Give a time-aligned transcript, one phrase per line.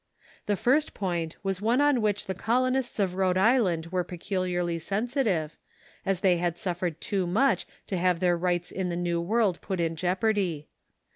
[0.47, 4.79] The first point was one on which the colonists of Rhode Island were peculiar ly
[4.79, 5.55] sensitive,
[6.07, 9.79] as they had suffered too much to have their rights in the Xew World put
[9.79, 10.69] in jeopardy.